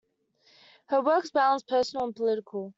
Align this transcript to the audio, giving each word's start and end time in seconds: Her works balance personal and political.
Her 0.87 0.99
works 0.99 1.29
balance 1.29 1.61
personal 1.61 2.05
and 2.07 2.15
political. 2.15 2.69